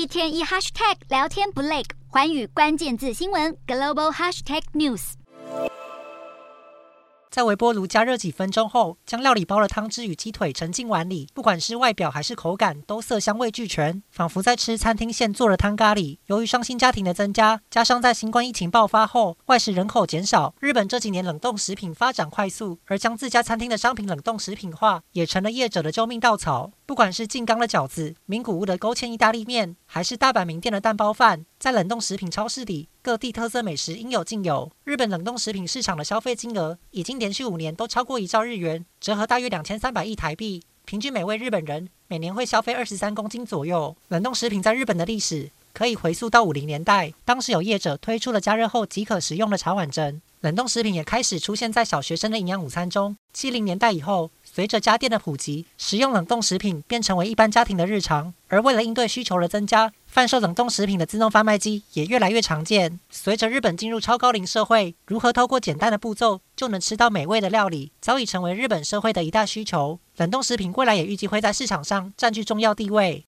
[0.00, 5.12] 一天一 hashtag 聊天不累，寰宇关键字新闻 global hashtag news。
[7.30, 16.18] 在微波炉加热几分钟后，将料理包的汤汁与鸡腿盛进碗里，不管是外表还是口感，都色香味俱全，仿佛在吃餐厅现做的汤咖喱。
[16.26, 26.72] 由于双薪家庭的增加，加上在新冠疫情爆发后，外食人口减少，日本这几年冷冻食品发展快速，而将自家餐厅的商品冷冻食品化，也成了业者的救命稻草。
[26.90, 34.72] 不管是静冈的饺子、名古屋的勾芡意大利面，还是大阪名店的蛋包饭，在冷冻食品超市里，各地特色美食应有尽有。
[34.82, 43.96] 日本冷冻食品市场的消费金额已经连续五年都超过一兆日元，折合大约两千三百亿台币，平均每位日本人每年会消费二十三公斤左右。
[44.08, 53.16] 冷冻食品在日本的历史可以回溯到五零年代，当时有业者推出了加热后即可食用的茶碗蒸，冷冻食品也开始出现在小学生的营养午餐中。
[53.32, 58.34] 七零年代以后，随着家电的普及，食用冷冻食品变成为一般家庭的日常。
[58.48, 63.00] 而为了应对需求的增加，贩售冷冻食品的自动贩卖机也越来越常见。
[63.08, 69.98] 随着日本进入超高龄社会，如何透过简单的步骤就能吃到美味的料理，早已成为日本社会的一大需求。
[70.18, 73.18] 冷冻食品未来也预计会在市场上占据重要地位。